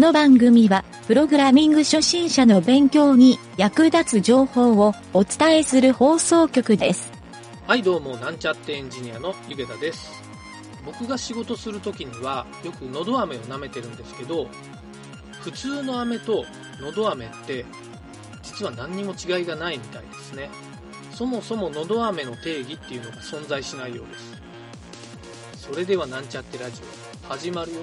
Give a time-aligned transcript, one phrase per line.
[0.00, 7.12] この番組は、プログラミング初心者の勉強に役立つ情報をお伝えする放送局です。
[7.66, 10.10] はいどうもなんちゃってエンジニアのゆげたです。
[10.86, 14.48] 僕が仕事する時にはよくのど飴を舐めてるんですけど
[15.42, 16.46] 普通の飴と
[16.80, 17.66] のど飴って
[18.42, 20.48] 実は何にも違いがないみたいですね。
[21.12, 24.18] そもそものど飴の定義っていうのが存在しないようで
[25.58, 25.66] す。
[25.68, 26.99] それではなんちゃってラジオ。
[27.30, 27.78] 始まるよ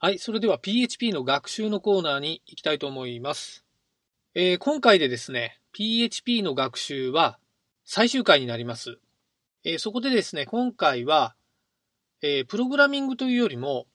[0.00, 3.64] はい、それでは PHP の学習のコーナーに行きたいと思います。
[4.34, 7.38] えー今回でですね、PHP の学習は
[7.84, 8.98] 最終回になります。
[9.62, 11.36] えーそこでですね、今回は、
[12.22, 13.86] えープログラミングというよりも、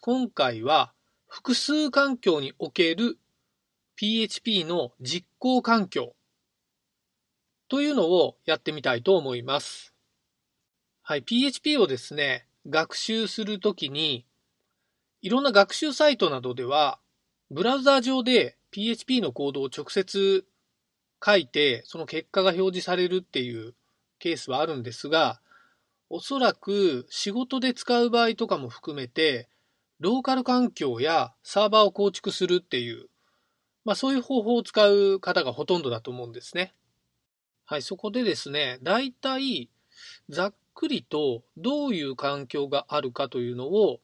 [0.00, 0.94] 今回は
[1.26, 3.18] 複数環境における
[4.00, 6.14] PHP の実行環境
[7.68, 9.92] というのをやってみたいと思います。
[11.02, 14.24] はい、PHP をですね、学習するときに、
[15.20, 17.00] いろんな学習サイトなどでは、
[17.50, 20.46] ブラウザー上で PHP のコードを直接
[21.24, 23.74] 書いて、その結果が表示されるっていう
[24.20, 25.40] ケースはあるんですが、
[26.08, 29.48] おそらく仕事で使う場合とかも含めて、
[29.98, 33.08] ローカル環境やサーバーを構築するっていう、
[33.88, 36.74] まあそういう方法を使う方がほとんどだと思うんですね。
[37.64, 39.70] はい、そこでですね、大体
[40.28, 44.00] ざっくりとどういう環境があるかというのを、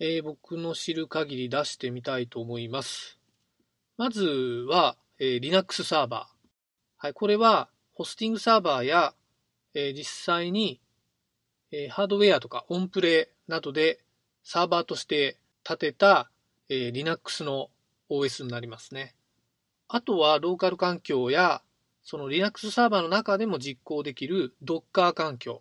[0.00, 3.18] えー僕の知る限り出してみたいと思います。
[3.96, 4.22] まず
[4.68, 6.46] は、えー Linux サーバー。
[6.98, 9.14] はい、これは、ホスティングサーバーや、
[9.72, 10.78] えー実際に、
[11.70, 14.04] えーハードウェアとかオンプレなどで
[14.44, 16.30] サーバーとして立てた、
[16.68, 17.70] えー Linux の
[18.10, 19.14] OS になりますね。
[19.94, 21.60] あとは、ローカル環境や、
[22.02, 25.60] その Linux サーバーの中でも実行できる Docker 環境。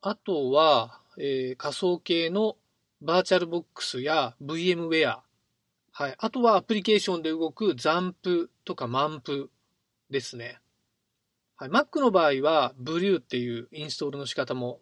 [0.00, 2.56] あとは、えー仮想系の
[3.00, 5.18] バーチャルボックスや VMware。
[5.92, 6.14] はい。
[6.18, 9.46] あとはアプリケーションで動く ZAMP とか MAMP
[10.10, 10.58] ですね。
[11.54, 11.70] はい。
[11.70, 14.80] Mac の場合は Blue っていうインストールの仕方も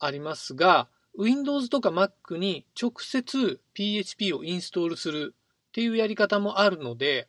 [0.00, 5.36] ありますが、Windows とか Mac に直接 PHP をインストールする
[5.68, 7.28] っていうやり方もあるので、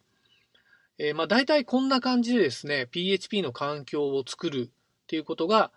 [1.02, 5.72] えーまあ大体こんな感じでですね、PHP の環境を作るっていうことが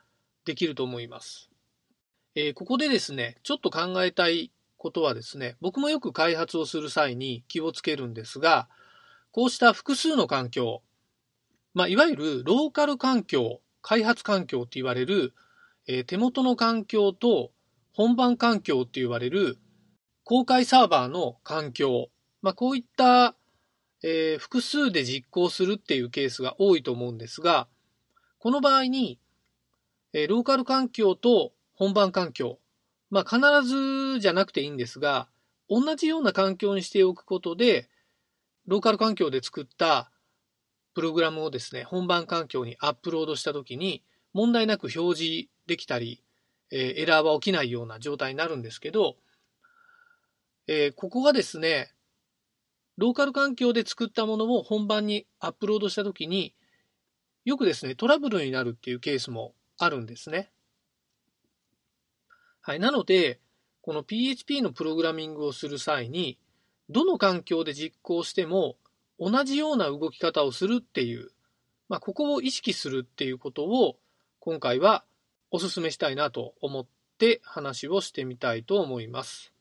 [0.45, 1.49] できると思います。
[2.35, 8.69] えーここでですね、ちょっと考えたいことはですね、僕もよく開発をする際に気をつけるんですが、
[9.31, 10.83] こうした複数の環境、
[11.73, 15.35] まあ、いわゆるローカル環境、開発環境って言われる、
[15.87, 17.53] えー手元の環境と
[17.93, 19.59] 本番環境って言われる
[20.25, 22.09] 公開サーバーの環境、
[22.43, 23.37] まあ、こういった、
[24.03, 27.69] えー複数で実行するっていうケースが多いと思うんですが、
[28.39, 29.19] この場合に、
[30.13, 32.59] えーローカル環境と本番環境。
[33.11, 35.29] まあ必ずじゃなくていいんですが、
[35.69, 37.89] 同じような環境にしておくことで、
[38.67, 40.11] ローカル環境で作った
[40.95, 44.03] プログラムをですね、本番環境にアップロードしたときに、
[44.33, 46.23] 問題なく表示できたり、
[46.71, 49.17] えーエラーは起きないような状態になるんですけど、
[50.67, 51.93] えーここがですね、
[52.99, 56.55] ローカル環境で作ったものを本番にアップロードしたときに、
[57.45, 60.51] よくですね、トラブルになるっていうケースもあるんですね。
[62.61, 62.81] はい。
[62.81, 63.41] なので、
[63.81, 66.39] この PHP のプログラミングをする際に、
[66.89, 68.77] どの環境で実行しても
[69.19, 71.31] 同じような動き方をするっていう、
[71.89, 73.97] まあ、ここを意識するっていうことを
[74.39, 75.05] 今回は
[75.51, 76.87] お勧めしたいなと思っ
[77.19, 79.52] て話をしてみたいと思います。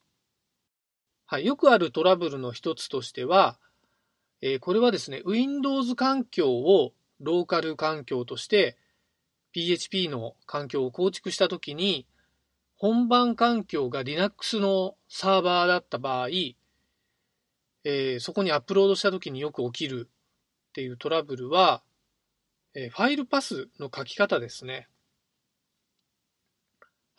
[1.31, 1.45] はい。
[1.45, 3.57] よくあるトラブルの一つとしては、
[4.41, 8.75] えーこれはですね、Windows 環境をローカル環境として
[9.53, 12.05] PHP の環境を構築したときに、
[12.75, 21.81] 本番環境が Linux のサーバーだった場合、えーそこにアップロードしたときによく起きるっていうトラブルは、
[22.73, 24.89] えーファイルパスの書き方ですね。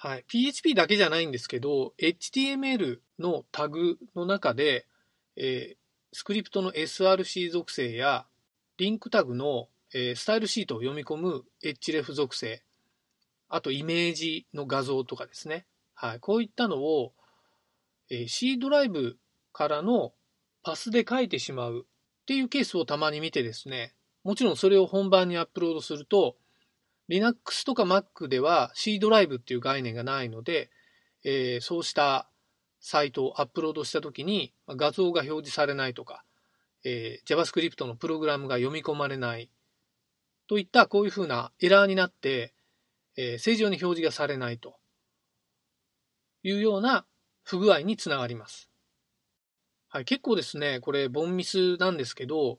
[0.04, 0.24] はい。
[0.26, 4.88] PHP だけじゃないんですけど、HTML のタグの中で、
[5.36, 5.76] えー
[6.14, 8.26] スクリプトの SRC 属性や、
[8.78, 12.64] リンクタグの、えースタイルシートを読み込む href 属性、
[13.48, 15.66] あとイメージの画像とかですね。
[15.94, 16.18] はい。
[16.18, 17.12] こういったのを、
[18.10, 19.18] えー C ドライブ
[19.52, 20.14] からの
[20.64, 21.86] パスで書いてしまう
[22.22, 23.94] っていうケースをたまに見てですね、
[24.24, 26.38] もちろんそれを本番にアップロードすると、
[27.08, 30.70] Linux とか Mac では C ドライブっていう概念がないので、
[31.24, 32.28] えーそうした
[32.80, 36.24] サイトをアップロードしたときに画像が表示されないとか、
[36.84, 39.50] えー JavaScript のプログラムが読み込まれない
[40.48, 42.54] といったこういうふうなエラーになって、
[43.16, 44.76] えー、正常に表示がされないと
[46.42, 47.04] いうような
[47.44, 48.68] 不具合につながります。
[49.88, 52.58] はい、結構ですね、これ、ボンミスなんですけど、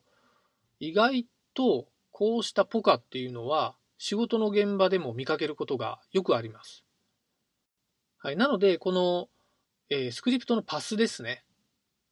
[0.80, 6.84] 意外とこうしたポカっていうのは仕事の現場でも見かけることがよくあります。
[8.18, 9.30] はい、なので、この、
[9.90, 11.44] えー、スクリプトのパスですね。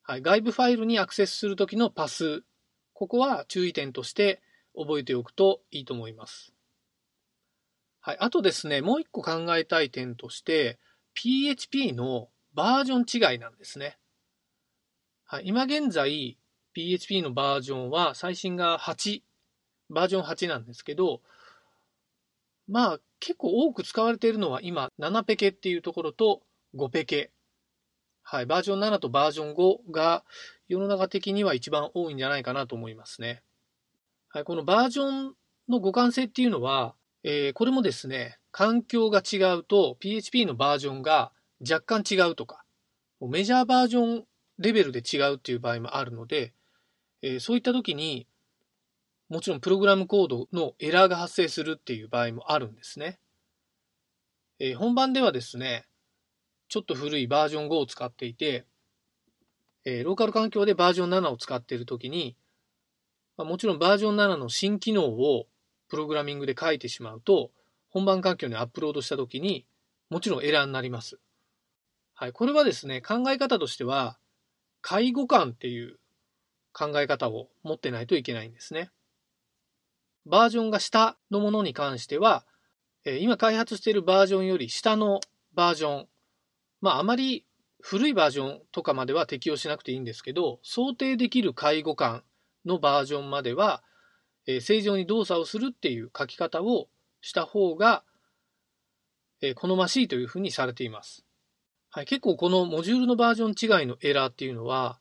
[0.04, 2.44] はい、外部ファイルにアクセスするときのパス、
[2.94, 4.42] ここは注意点として
[4.76, 6.54] 覚えておくといいと思います。
[8.02, 10.80] はい、あとですね、もう一個考えたい点として、
[11.14, 13.98] PHP のバージョン違いなんですね。
[15.24, 16.38] はい、今現在、
[16.74, 19.22] PHP のバージョンは最新が8、
[19.90, 21.22] バージョン8なんですけど、
[22.72, 26.42] まあ結構多く使われているのは今7ペケっていうところと
[26.76, 27.32] 5ペケ。
[28.24, 30.24] はい、バージョン7とバージョン5が
[30.70, 33.44] 世の中的には一番多いんじゃないかなと思いますね。
[34.30, 35.36] はい、このバージョン
[35.68, 41.34] の互換性っていうのは、えー、これもですね、環境が違うと PHP のバージョンが
[41.70, 42.64] 若干違うとか、
[43.20, 44.26] メジャーバージョン
[44.60, 46.54] レベルで違うっていう場合もあるので、
[47.22, 48.28] えー、そういった時に、
[49.32, 53.18] もちろんプログラムコードのエラーが発生するっていう場合もあるんですね。
[54.60, 55.86] えー、本番ではですね、
[56.68, 58.66] ちょっと古いバージョン5を使っていて、
[59.86, 62.36] えー、ローカル環境でバージョン7を使っているときに、
[63.38, 65.46] まあ、もちろんバージョン7の新機能を
[65.88, 67.52] プログラミングで書いてしまうと、
[67.90, 69.66] 本番環境にアップロードしたときに、
[70.10, 71.20] もちろんエラーになります。
[72.16, 74.18] はい、これはですね、考え方としては、
[74.82, 76.00] 介護官っていう
[76.74, 78.92] 考え方を持ってないといけないんですね。
[80.26, 82.46] バージョンが下のものに関しては、
[83.20, 85.20] 今開発しているバージョンより下の
[85.54, 86.08] バージョン、
[86.82, 87.46] まああまり
[87.82, 92.24] 古いバージョンとかまでは適用しなくていいんですけど、想定できる介護官
[92.66, 93.84] のバージョンまでは、
[94.62, 96.88] 正常に動作をするっていう書き方を
[97.22, 98.04] した方が、
[99.56, 101.26] 好ましいというふうにされています。
[101.90, 105.00] はい、結構このモジュールのバージョン違いのエラーっていうのは、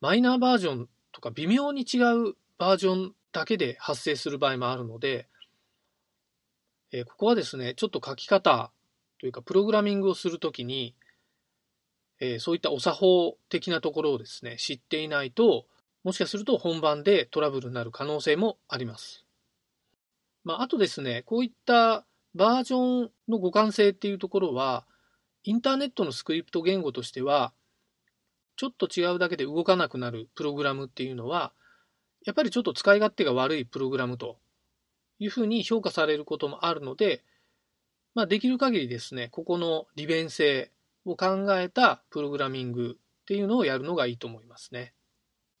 [0.00, 1.98] マイナーバージョンとか微妙に違
[2.30, 5.28] うバージョンだけで発生する場合もあるので、
[6.92, 8.70] えー、ここはですね、ちょっと書き方
[9.18, 10.94] というか、プログラミングをするときに、
[12.20, 15.66] えー、そういったお作法的なところをですね、知っていないと、
[16.04, 19.24] もしかすると本番でトラブルになる可能性もあります。
[20.44, 24.84] まあ、あとですね、こういったバージョンの互換性っていうところは、
[25.44, 27.52] インターネットのスクリプト言語としては、
[28.56, 31.52] ちょっと違うだけで動かなくなるプログラムっていうのは、
[32.24, 34.38] やっぱりちょっと使い勝手が悪いプログラムと
[35.18, 37.22] いうふうに評価されることもあるので、
[38.14, 40.70] まあ、できる限りですね、ここの利便性
[41.04, 44.92] を考えたプログラミングっていうのをやるのがいいと思いますね。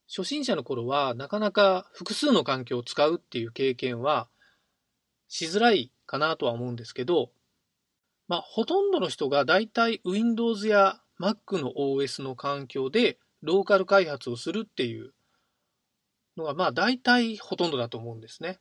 [0.08, 4.28] 初心者の頃はなかなか複数の環境を使うっていう経験は
[5.28, 7.30] しづらいかなとは思うんですけど、
[8.28, 15.14] まあ、ほとんどの人がだいたい Windows や Mac の OS の環境でローカル開発をするっていう
[16.36, 18.58] のが、まあ、大体ほとんどだと思うんですね。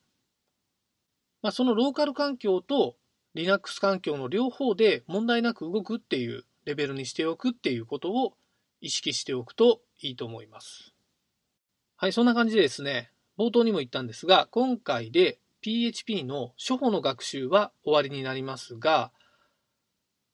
[1.41, 2.95] まあ、そのローカル環境と
[3.33, 8.33] Linux 環境の両方で問題なく動くっていうレベルにしておくっていうことを
[8.81, 10.93] 意識しておくといいと思います。
[11.95, 19.11] はい、そんな感じでですね、冒頭にも言ったんですが、今回で PHP の初歩の学習は終わりになりますが、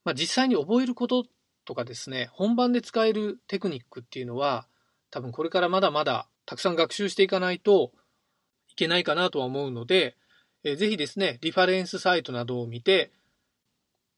[0.04, 1.26] まあ、実際に覚えること
[1.66, 4.68] とかですね、本番で使えるテクニックっていうのは、
[5.12, 7.92] 多分これからまだまだたくさん学習していかないと
[8.70, 10.16] いけないかなとは思うので、
[10.64, 13.12] えー、ぜひですね、リファレンスサイトなどを見て、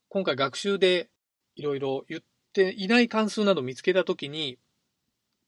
[0.09, 1.09] 今回学習で
[1.55, 2.21] いろいろ言っ
[2.53, 4.59] ていない関数など見つけたときに、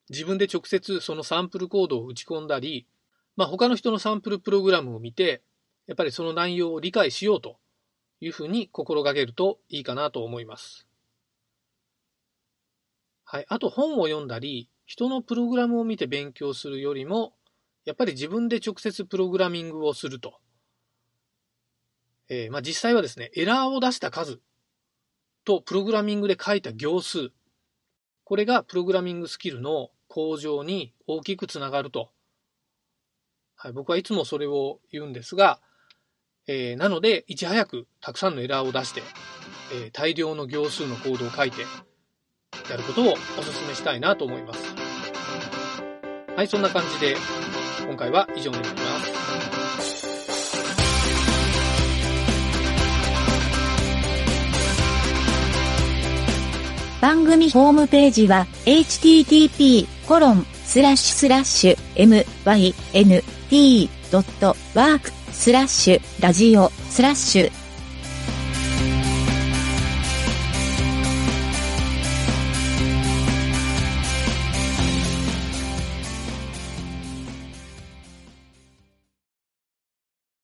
[0.09, 2.87] 自分で直接そのサンプルコードを打ち込んだり、
[3.37, 5.43] まあ、他の人のサンプルプログラムを見て、
[5.85, 7.57] やっぱりその内容を理解しようと
[8.21, 10.87] いうふうに心がけるといいかなと思います。
[13.23, 13.45] はい。
[13.49, 17.33] あと本を読んだり、人のプログラムを見て勉強するよりも、
[17.85, 20.39] やっぱり自分で直接プログラミングをすると。
[22.29, 24.39] えー、まあ、実際はですね、エラーを出した数
[25.43, 27.31] とプログラミングで書いた行数、
[28.23, 32.11] これがプログラミングスキルの向上に大きくつながると。
[33.55, 35.59] はい、僕はいつもそれを言うんですが、
[36.47, 39.03] えー、なので、いち早くたくさんのエラーを出して、
[39.73, 41.65] えー、大量の行数のコードを書いて、
[42.71, 43.21] やることをお勧
[43.67, 44.73] めしたいなと思います。
[46.37, 47.17] はい、そんな感じで、
[47.85, 49.11] 今回は以上になります。
[57.01, 59.87] 番組ホームページは http://mynt
[64.73, 67.60] .work スラッシュラジオスラッシュ